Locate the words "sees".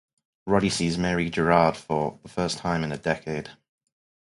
0.71-0.97